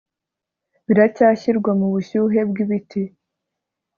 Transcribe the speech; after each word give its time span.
biracyashyirwa 0.87 1.71
mubushyuhe 1.79 2.39
bwibiti 2.49 3.01